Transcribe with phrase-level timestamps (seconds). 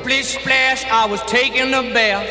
[0.00, 2.24] Splish splash, I was taking a bath.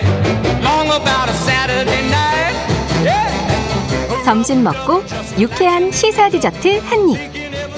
[0.63, 2.55] Long about a Saturday night.
[3.03, 4.23] Yeah.
[4.25, 5.03] 점심 먹고
[5.39, 7.19] 유쾌한 시사 디저트 한 입.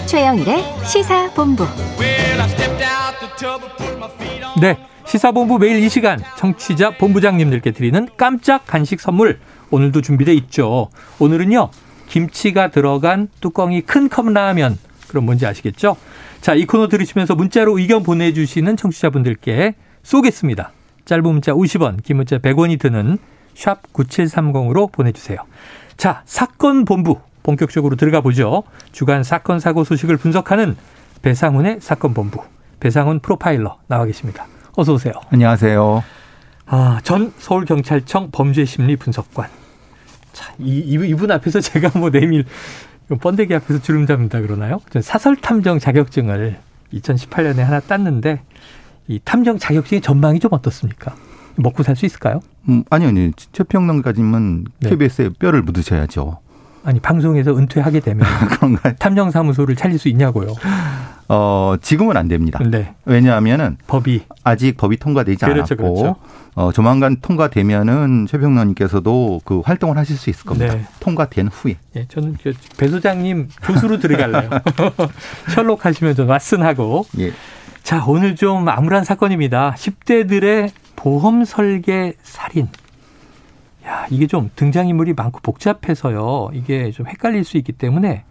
[0.08, 1.64] 최영일의 시사 본부.
[2.00, 4.60] Well, I stepped out the tub and put my feet on.
[4.62, 4.78] 네.
[5.06, 9.40] 시사본부 매일 이 시간 청취자 본부장님들께 드리는 깜짝 간식 선물
[9.72, 10.90] 오늘도 준비돼 있죠.
[11.20, 11.70] 오늘은요.
[12.08, 14.78] 김치가 들어간 뚜껑이 큰 컵라면.
[15.12, 15.98] 그럼 뭔지 아시겠죠?
[16.40, 20.72] 자, 이 코너 들으시면서 문자로 의견 보내주시는 청취자분들께 쏘겠습니다.
[21.06, 23.18] 짧은 문자 50원, 긴 문자 100원이 드는
[23.54, 25.38] 샵 9730으로 보내주세요.
[25.98, 28.64] 자, 사건 본부 본격적으로 들어가 보죠.
[28.92, 30.78] 주간 사건 사고 소식을 분석하는
[31.22, 32.42] 배상훈의 사건 본부.
[32.80, 34.48] 배상훈 프로파일러 나와 계십니다.
[34.76, 35.14] 어서 오세요.
[35.32, 36.04] 안녕하세요.
[36.68, 39.50] 아, 전 서울경찰청 범죄심리 분석관.
[40.34, 42.46] 자, 이, 이- 이분 앞에서 제가 뭐 내밀
[43.18, 44.80] 번데기 앞에서 주름 잡는다 그러나요?
[44.90, 46.58] 저 사설 탐정 자격증을
[46.94, 48.42] 2018년에 하나 땄는데
[49.08, 51.16] 이 탐정 자격증의 전망이 좀 어떻습니까?
[51.56, 52.40] 먹고 살 수 있을까요?
[52.70, 53.32] 음, 아니요, 아니요.
[53.52, 54.90] 최평론가님은 네.
[54.90, 56.40] KBS에 뼈를 묻으셔야죠.
[56.84, 58.96] 아니 방송에서 은퇴하게 되면 그런가요?
[59.00, 60.54] 탐정 사무소를 차릴 수 있냐고요.
[61.34, 62.60] 어, 지금은 안 됩니다.
[62.70, 66.16] 네, 왜냐하면은 법이 아직 법이 통과되지 그렇죠, 않았고 그렇죠.
[66.56, 70.76] 어, 조만간 통과되면은 최평론님께서도 그 활동을 하실 수 있을 겁니다.
[70.76, 70.84] 네.
[71.00, 71.78] 통과된 후에.
[71.96, 74.50] 예, 저는 그배 소장님 교수로 들어갈래요.
[75.56, 77.32] 셜록 하시면 좀 왓슨하고 예.
[77.82, 79.76] 자, 오늘 좀 암울한 사건입니다.
[79.78, 82.68] 10대들의 보험 설계 살인.
[83.86, 86.50] 야, 이게 좀 등장인물이 많고 복잡해서요.
[86.54, 88.26] 이게 좀 헷갈릴 수 있기 때문에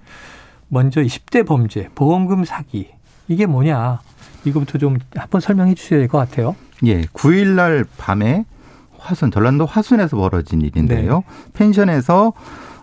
[0.71, 2.89] 먼저 이 10대 범죄, 보험금 사기.
[3.29, 4.01] 이게 뭐냐.
[4.45, 6.57] 이거부터 좀 한번 설명해 주셔야 될 것 같아요.
[6.87, 7.03] 예.
[7.03, 8.45] 9일 날 밤에
[8.99, 11.17] 화순 전라도 화순에서 벌어진 일인데요.
[11.19, 11.25] 네.
[11.55, 12.33] 펜션에서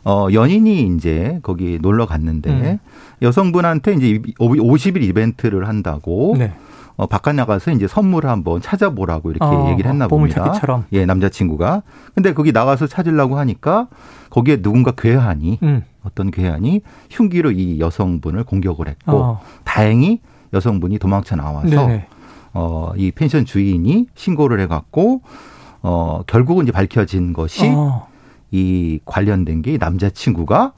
[0.06, 2.80] 어 연인이 이제 거기 놀러 갔는데 음.
[3.22, 6.54] 여성분한테 이제 50일 이벤트를 한다고 네.
[6.96, 10.36] 어, 바깥 나가서 이제 선물을 한번 찾아보라고 이렇게 어, 얘기를 했나 봅니다.
[10.42, 10.86] 보물찾기처럼.
[10.94, 11.84] 예, 남자친구가.
[12.16, 13.88] 근데 거기 나가서 찾으려고 하니까
[14.32, 15.84] 거기에 누군가 괴한이 음.
[16.08, 19.42] 어떤 괴한이 흉기로 이 여성분을 공격을 했고 어.
[19.64, 20.22] 다행히
[20.54, 22.08] 여성분이 도망쳐 나와서 네네.
[22.54, 25.22] 어, 이 펜션 주인이 신고를 해갖고
[25.82, 28.08] 어, 결국은 이제 밝혀진 것이 어.
[28.52, 30.74] 이 관련된 게 남자친구가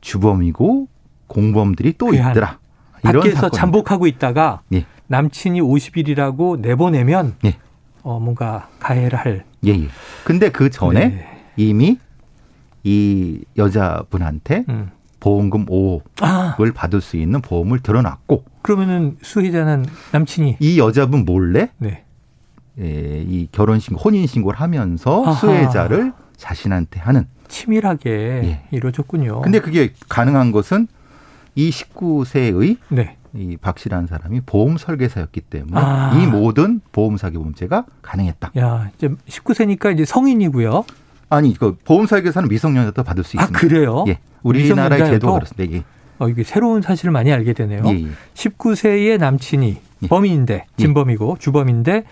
[0.00, 0.88] 주범이고
[1.26, 2.30] 공범들이 또 괴한.
[2.30, 2.58] 있더라.
[3.02, 3.58] 이런 밖에서 사건입니다.
[3.58, 4.86] 잠복하고 있다가 예.
[5.08, 7.56] 남친이 50일이라고 내보내면 예.
[8.02, 9.44] 어, 뭔가 가해를 할.
[9.66, 9.88] 예, 예.
[10.24, 11.26] 근데 그 전에 네.
[11.56, 11.98] 이미
[12.84, 14.90] 이 여자분한테 음.
[15.20, 22.04] 보험금 5억을 아, 받을 수 있는 보험을 들어놨고 그러면은 수혜자는 남친이 이 여자분 몰래 네.
[22.80, 25.34] 예, 이 결혼신고, 혼인신고를 하면서 아하.
[25.34, 27.26] 수혜자를 자신한테 하는.
[27.48, 28.62] 치밀하게 예.
[28.70, 29.42] 이루어졌군요.
[29.42, 30.88] 근데 그게 가능한 것은
[31.54, 33.16] 이 19세의 네.
[33.34, 36.18] 이 박 씨라는 사람이 보험 설계사였기 때문에 아.
[36.18, 38.52] 이 모든 보험 사기 범죄가 가능했다.
[38.58, 40.84] 야, 이제 19세니까 이제 성인이고요.
[41.32, 43.58] 아니, 그 보험 설계사는 미성년자도 받을 수 아, 있습니다.
[43.58, 44.04] 그래요?
[44.08, 44.18] 예.
[44.42, 45.06] 우리나라의?
[45.06, 45.76] 제도가 그렇습니다.
[45.78, 45.82] 예.
[46.18, 47.82] 어, 이게 새로운 사실을 많이 알게 되네요.
[47.86, 48.06] 예, 예.
[48.34, 50.08] 19세의 남친이 예.
[50.08, 52.04] 범인인데, 진범이고 주범인데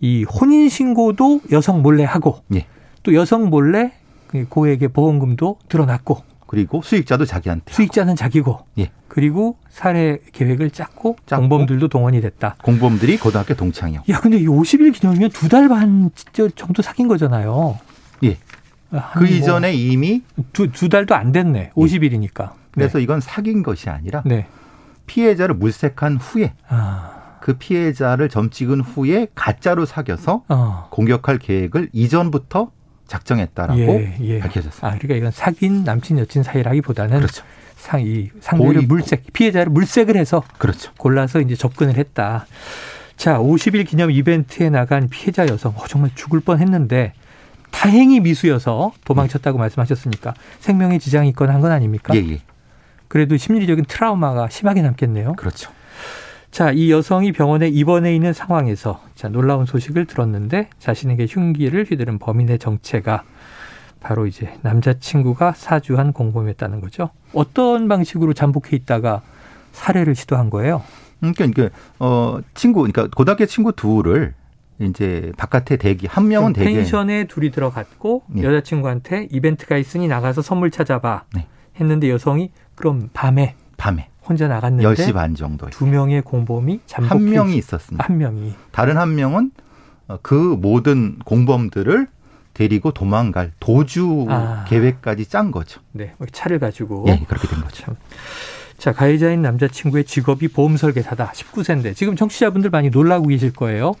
[0.00, 2.66] 이 혼인 신고도 여성 몰래 하고 예.
[3.04, 3.92] 또 여성 몰래
[4.26, 8.90] 그 고액의 보험금도 드러났고 그리고 수익자도 자기한테 수익자는 자기고 예.
[9.08, 11.40] 그리고 살해 계획을 짰고, 짰고.
[11.40, 12.56] 공범들도 동원이 됐다.
[12.62, 14.02] 공범들이 고등학교 동창이요.
[14.10, 16.10] 야, 근데 이 50일 기념이면 두 달 반
[16.56, 17.78] 정도 사귄 거잖아요.
[18.94, 18.98] 예.
[18.98, 21.70] 아, 그한뭐 이전에 이미 두, 두 달도 안 됐네.
[21.74, 22.52] 50일이니까.
[22.72, 24.46] 그래서 이건 사귄 것이 아니라 네.
[25.06, 30.88] 피해자를 물색한 후에 아, 그 피해자를 점 찍은 후에 가짜로 사귀어서 어.
[30.90, 32.70] 공격할 계획을 이전부터
[33.06, 34.38] 작정했다라고 예, 예.
[34.40, 34.86] 밝혀졌습니다.
[34.86, 37.44] 아, 그러니까 이건 사귄 남친 여친 사이라기보다는 그렇죠.
[37.76, 40.92] 상, 이 상대를 고의- 물색, 피해자를 물색을 해서 그렇죠.
[40.98, 42.46] 골라서 이제 접근을 했다.
[43.16, 47.12] 자, 50일 기념 이벤트에 나간 피해자 여성, 어, 정말 죽을 뻔 했는데
[47.70, 52.14] 다행히 미수여서 도망쳤다고 말씀하셨으니까 생명에 지장이 있거나 한 건 아닙니까?
[52.14, 52.40] 예, 예.
[53.08, 55.34] 그래도 심리적인 트라우마가 심하게 남겠네요.
[55.34, 55.70] 그렇죠.
[56.50, 62.58] 자, 이 여성이 병원에 입원해 있는 상황에서 자, 놀라운 소식을 들었는데 자신에게 흉기를 휘두른 범인의
[62.58, 63.22] 정체가
[64.00, 67.10] 바로 이제 남자친구가 사주한 공범이었다는 거죠.
[67.34, 69.22] 어떤 방식으로 잠복해 있다가
[69.72, 70.82] 살해를 시도한 거예요?
[71.20, 74.34] 그러니까 이게 어 친구 그러니까 고등학교 친구 둘을
[74.80, 78.42] 이제 바깥에 대기 한 명은 대기 펜션에 둘이 들어갔고 예.
[78.42, 81.46] 여자친구한테 이벤트가 있으니 나가서 선물 찾아봐 네.
[81.80, 87.30] 했는데 여성이 그럼 밤에 밤에 혼자 나갔는데 10시 반 정도에 두 명의 공범이 잠복해 한
[87.30, 88.04] 명이 있- 있었습니다.
[88.06, 89.50] 한 명이 다른 한 명은
[90.08, 92.06] 어, 그 모든 공범들을
[92.54, 94.64] 데리고 도망갈 도주 아.
[94.68, 95.80] 계획까지 짠 거죠.
[95.92, 97.84] 네 차를 가지고 예, 그렇게 된 거죠.
[97.84, 97.96] 참.
[98.78, 101.32] 자, 가해자인 남자친구의 직업이 보험 설계사다.
[101.32, 103.94] 19세인데 지금 청취자분들 많이 놀라고 계실 거예요.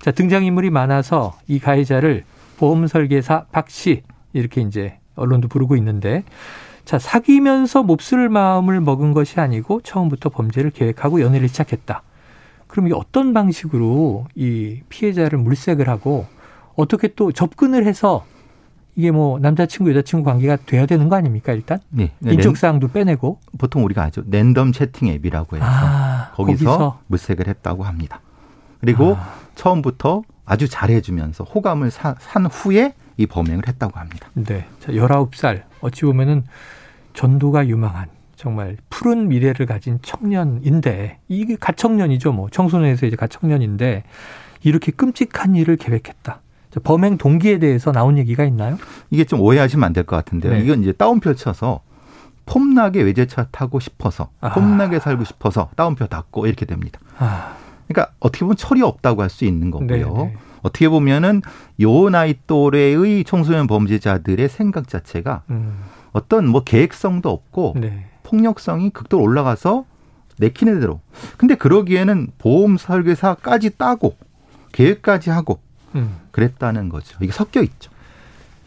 [0.00, 2.24] 자, 등장인물이 많아서 이 가해자를
[2.56, 4.02] 보험 설계사 박씨
[4.32, 6.24] 이렇게 이제 언론도 부르고 있는데
[6.84, 12.02] 자, 사귀면서 몹쓸 마음을 먹은 것이 아니고 처음부터 범죄를 계획하고 연애를 시작했다.
[12.66, 16.26] 그럼 이 어떤 방식으로 이 피해자를 물색을 하고
[16.74, 18.24] 어떻게 또 접근을 해서
[18.94, 22.12] 이게 뭐 남자친구 여자친구 관계가 돼야 되는 거 아닙니까 일단 네.
[22.22, 27.00] 인적 사항도 빼내고 보통 우리가 아죠 랜덤 채팅 앱이라고 해서 아, 거기서, 거기서?
[27.06, 28.20] 물색을 했다고 합니다.
[28.80, 29.34] 그리고 아.
[29.54, 34.28] 처음부터 아주 잘해주면서 호감을 사- 산 후에 이 범행을 했다고 합니다.
[34.34, 34.66] 네.
[34.80, 35.62] 자, 19살.
[35.80, 36.44] 어찌 보면은
[37.14, 42.32] 전도가 유망한 정말 푸른 미래를 가진 청년인데 이게 가청년이죠.
[42.32, 44.02] 뭐 청소년에서 이제 가청년인데
[44.64, 46.40] 이렇게 끔찍한 일을 계획했다.
[46.72, 48.78] 자, 범행 동기에 대해서 나온 얘기가 있나요?
[49.10, 50.52] 이게 좀 오해하시면 안 될 것 같은데요.
[50.54, 50.60] 네.
[50.60, 51.80] 이건 이제 다운표 쳐서
[52.46, 54.52] 폼나게 외제차 타고 싶어서 아.
[54.54, 56.98] 폼나게 살고 싶어서 다운표 닫고 이렇게 됩니다.
[57.18, 57.54] 아,
[57.88, 59.88] 그러니까 어떻게 보면 철이 없다고 할 수 있는 거고요.
[59.88, 60.36] 네, 네.
[60.62, 61.42] 어떻게 보면은
[61.80, 65.82] 요 나이 또래의 청소년 범죄자들의 생각 자체가 음,
[66.12, 68.06] 어떤 뭐 계획성도 없고 네.
[68.22, 69.84] 폭력성이 극도로 올라가서
[70.38, 71.00] 내키는 대로.
[71.36, 74.16] 근데 그러기에는 보험 설계사까지 따고
[74.72, 75.60] 계획까지 하고
[75.94, 76.16] 음.
[76.32, 77.16] 그랬다는 거죠.
[77.20, 77.90] 이게 섞여 있죠.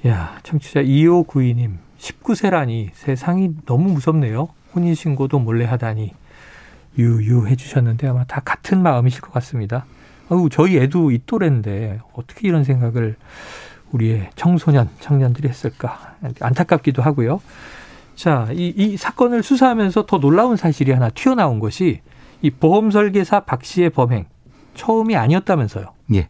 [0.07, 4.50] 야, 청취자 2592님, 19세라니 세상이 너무 무섭네요.
[4.75, 6.13] 혼인신고도 몰래 하다니.
[6.97, 9.85] 유유해 주셨는데 아마 다 같은 마음이실 것 같습니다.
[10.29, 13.15] 아우, 저희 애도 이 또래인데 어떻게 이런 생각을
[13.91, 16.15] 우리의 청소년, 청년들이 했을까.
[16.39, 17.41] 안타깝기도 하고요.
[18.15, 22.01] 자, 이, 이 사건을 수사하면서 더 놀라운 사실이 하나 튀어나온 것이
[22.41, 24.25] 이 보험 설계사 박 씨의 범행
[24.75, 25.85] 처음이 아니었다면서요.
[26.13, 26.29] 예.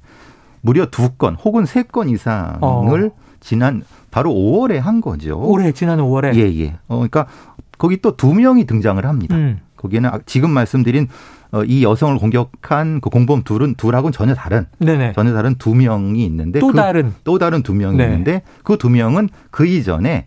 [0.65, 3.09] 무려 두 건 혹은 세 건 이상을 어.
[3.39, 5.39] 지난 바로 5월에 한 거죠.
[5.39, 6.73] 올해 지난 5월에 예, 예.
[6.87, 7.27] 어, 그러니까
[7.77, 9.35] 거기 또 두 명이 등장을 합니다.
[9.35, 11.07] 음, 거기에는 아- 지금 말씀드린
[11.51, 15.13] 어, 이 여성을 공격한 그 공범 둘은 둘하고는 전혀 다른 네네.
[15.13, 18.05] 전혀 다른 두 명이 있는데 또 그- 다른 또 다른 두 명이 네.
[18.05, 20.25] 있는데 그 두 명은 그 이전에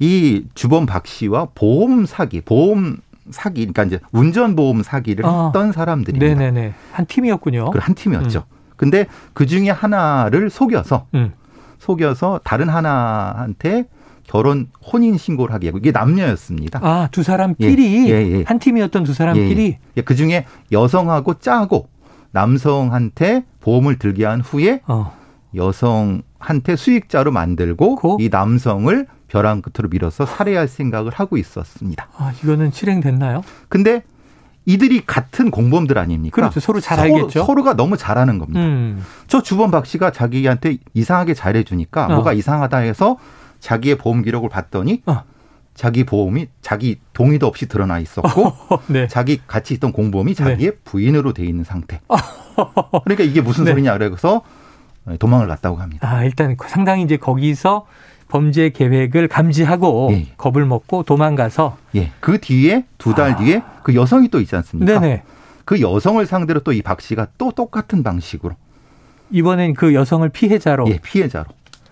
[0.00, 2.96] 이 주범 박 씨와 보험 사기, 보험
[3.30, 5.46] 사기, 그러니까 이제 운전 보험 사기를 아.
[5.46, 6.26] 했던 사람들입니다.
[6.26, 6.74] 네네네.
[6.92, 7.70] 한 팀이었군요.
[7.70, 8.44] 그한 팀이었죠.
[8.76, 11.32] 근데 그 중에 하나를 속여서 음.
[11.78, 13.84] 속여서 다른 하나한테
[14.24, 16.80] 결혼 혼인 신고를 하게 하고 이게 남녀였습니다.
[16.82, 18.44] 아, 두 사람끼리 예, 예, 예.
[18.46, 21.88] 한 팀이었던 두 사람끼리 그 중에 여성하고 짜고
[22.32, 25.16] 남성한테 보험을 들게 한 후에 어.
[25.54, 28.18] 여성한테 수익자로 만들고 고?
[28.20, 32.08] 이 남성을 벼랑 끝으로 밀어서 살해할 생각을 하고 있었습니다.
[32.16, 33.42] 아, 이거는 실행됐나요?
[33.68, 34.02] 근데
[34.66, 36.34] 이들이 같은 공범들 아닙니까?
[36.34, 36.60] 그렇죠.
[36.60, 37.44] 서로 잘 알겠죠.
[37.44, 38.60] 서로가 너무 잘하는 겁니다.
[38.60, 39.02] 음.
[39.28, 42.08] 저 주범 박 씨가 자기한테 이상하게 잘해주니까 어.
[42.16, 43.16] 뭐가 이상하다 해서
[43.60, 45.22] 자기의 보험 기록을 봤더니 어.
[45.74, 48.52] 자기 보험이 자기 동의도 없이 드러나 있었고
[48.88, 49.06] 네.
[49.08, 52.00] 자기 같이 있던 공범이 자기의 부인으로 돼 있는 상태.
[53.04, 53.70] 그러니까 이게 무슨 네.
[53.70, 54.42] 소리냐 그래서
[55.18, 56.08] 도망을 갔다고 합니다.
[56.10, 57.86] 아, 일단 상당히 이제 거기서
[58.28, 60.26] 범죄 계획을 감지하고 예.
[60.36, 62.10] 겁을 먹고 도망가서 예.
[62.20, 63.36] 그 뒤에 두달 아.
[63.36, 64.98] 뒤에 그 여성이 또 있지 않습니까?
[65.00, 65.22] 네네.
[65.64, 68.54] 그 여성을 상대로 또 이 박 씨가 또 똑같은 방식으로
[69.30, 71.46] 이번엔 그 여성을 피해자로 예, 피해자로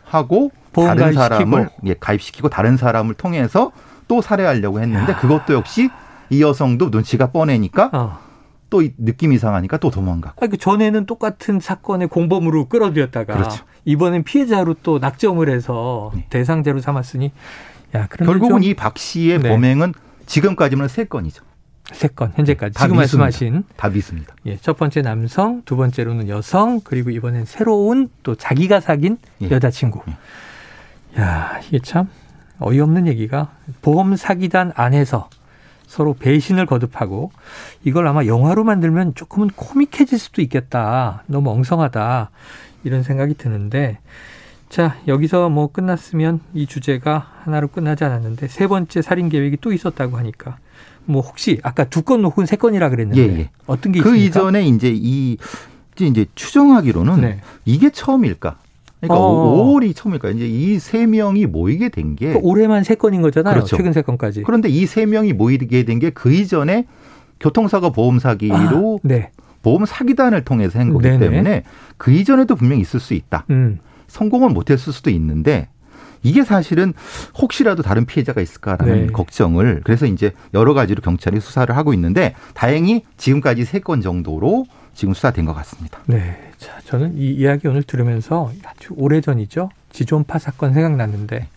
[0.04, 1.20] 하고 다른 가입시키고.
[1.22, 3.72] 사람을 예, 가입시키고 다른 사람을 통해서
[4.06, 5.16] 또 살해하려고 했는데 야.
[5.18, 5.88] 그것도 역시
[6.30, 8.18] 이 여성도 눈치가 뻔해니까 어.
[8.70, 10.44] 또이 느낌이 이상하니까 또 도망가고.
[10.44, 13.64] 아, 그 전에는 똑같은 사건의 공범으로 끌어들였다가 그렇죠.
[13.84, 16.26] 이번엔 피해자로 또 낙점을 해서 네.
[16.30, 17.32] 대상자로 삼았으니
[17.94, 19.48] 야, 결국은 좀이박 씨의 네.
[19.50, 19.94] 범행은
[20.26, 21.44] 지금까지는 세 건이죠.
[21.92, 22.74] 세 건, 현재까지.
[22.74, 23.24] 다 지금 미수입니다.
[23.24, 24.34] 말씀하신 다 미습니다.
[24.46, 29.50] 예, 첫 번째 남성, 두 번째로는 여성, 그리고 이번엔 새로운 또 자기가 사귄 예.
[29.50, 30.00] 여자친구.
[31.18, 32.08] 야, 이게 참
[32.58, 33.50] 어이없는 얘기가
[33.82, 35.28] 보험 사기단 안에서
[35.86, 37.30] 서로 배신을 거듭하고
[37.84, 41.22] 이걸 아마 영화로 만들면 조금은 코믹해질 수도 있겠다.
[41.26, 42.30] 너무 엉성하다.
[42.84, 43.98] 이런 생각이 드는데
[44.68, 50.16] 자, 여기서 뭐 끝났으면 이 주제가 하나로 끝나지 않았는데 세 번째 살인 계획이 또 있었다고
[50.16, 50.56] 하니까
[51.04, 53.50] 뭐 혹시 아까 두 건 혹은 세 건이라 그랬는데 예, 예.
[53.66, 54.40] 어떤 게 그 있습니까?
[54.40, 55.36] 이전에 이제 이
[56.00, 57.40] 이제 추정하기로는 네.
[57.64, 58.56] 이게 처음일까?
[59.00, 59.64] 그러니까 어.
[59.78, 60.30] 5월이 처음일까?
[60.30, 63.54] 이제 이 세 명이 모이게 된게그 올해만 세 건인 거잖아요.
[63.54, 63.76] 그렇죠.
[63.76, 64.42] 최근 세 건까지.
[64.42, 66.86] 그런데 이 세 명이 모이게 된 게 그 이전에
[67.38, 68.56] 교통사고 보험 사기로
[69.04, 69.30] 아, 네.
[69.64, 71.18] 보험 사기단을 통해서 한 거기 네네.
[71.18, 71.62] 때문에
[71.96, 73.46] 그 이전에도 분명히 있을 수 있다.
[73.50, 73.78] 음.
[74.06, 75.68] 성공은 못했을 수도 있는데
[76.22, 76.92] 이게 사실은
[77.38, 79.12] 혹시라도 다른 피해자가 있을까라는 네.
[79.12, 85.12] 걱정을 그래서 이제 여러 가지로 경찰이 수사를 하고 있는데 다행히 지금까지 세 건 정도로 지금
[85.14, 85.98] 수사된 것 같습니다.
[86.06, 86.38] 네.
[86.58, 89.70] 자, 저는 이 이야기 오늘 들으면서 아주 오래전이죠.
[89.90, 91.48] 지존파 사건 생각났는데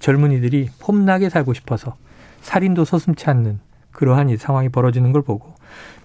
[0.00, 1.96] 젊은이들이 폼나게 살고 싶어서
[2.42, 3.58] 살인도 서슴치 않는
[3.90, 5.54] 그러한 이 상황이 벌어지는 걸 보고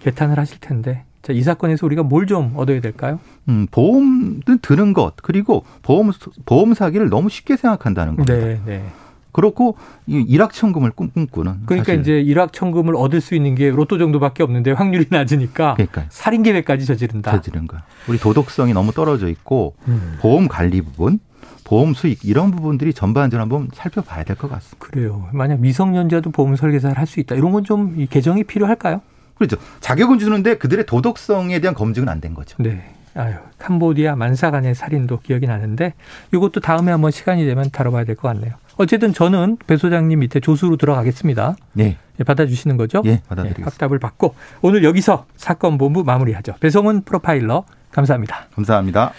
[0.00, 3.18] 개탄을 하실 텐데 자, 이 사건에서 우리가 뭘 좀 얻어야 될까요?
[3.48, 6.12] 음, 보험은 드는 것 그리고 보험
[6.46, 8.34] 보험 사기를 너무 쉽게 생각한다는 겁니다.
[8.34, 8.84] 네, 네.
[9.32, 9.76] 그렇고
[10.06, 12.00] 이 일확천금을 꿈꾸는 그러니까 사실.
[12.00, 17.30] 이제 일확천금을 얻을 수 있는 게 로또 정도밖에 없는데 확률이 낮으니까 그러니까 살인 계획까지 저지른다.
[17.32, 17.82] 저지른 거야.
[18.08, 21.18] 우리 도덕성이 너무 떨어져 있고 음, 보험 관리 부분,
[21.64, 24.78] 보험 수익 이런 부분들이 전반적으로 한번 살펴봐야 될 것 같습니다.
[24.86, 25.28] 그래요.
[25.32, 27.34] 만약 미성년자도 보험 설계사를 할 수 있다.
[27.34, 29.00] 이런 건 좀 개정이 필요할까요?
[29.48, 29.56] 그렇죠.
[29.80, 32.56] 자격은 주는데 그들의 도덕성에 대한 검증은 안 된 거죠.
[32.62, 32.82] 네.
[33.14, 35.92] 아유, 캄보디아 만사간의 살인도 기억이 나는데
[36.32, 38.54] 이것도 다음에 한번 시간이 되면 다뤄봐야 될 것 같네요.
[38.76, 41.56] 어쨌든 저는 배 소장님 밑에 조수로 들어가겠습니다.
[41.74, 43.02] 네, 예, 받아주시는 거죠?
[43.04, 43.70] 예, 받아드리겠습니다.
[43.70, 46.54] 확답을 받고 오늘 여기서 사건 본부 마무리하죠.
[46.60, 48.46] 배성훈 프로파일러 감사합니다.
[48.54, 49.12] 감사합니다.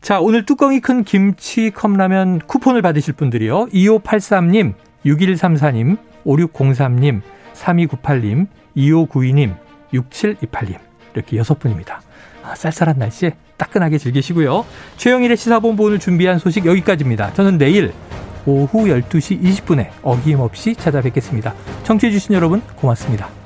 [0.00, 3.66] 자, 오늘 뚜껑이 큰 김치 컵라면 쿠폰을 받으실 분들이요.
[3.66, 7.20] 2583님, 6134님, 5603님,
[7.54, 8.46] 3298님,
[8.76, 9.56] 2592님,
[9.92, 10.78] 6728님.
[11.14, 12.00] 이렇게 여섯 분입니다.
[12.42, 14.64] 아, 쌀쌀한 날씨에 따끈하게 즐기시고요.
[14.96, 17.32] 최영일의 시사본부 오늘 준비한 소식 여기까지입니다.
[17.34, 17.92] 저는 내일
[18.46, 21.54] 오후 12시 20분에 어김없이 찾아뵙겠습니다.
[21.84, 23.39] 청취해주신 여러분 고맙습니다.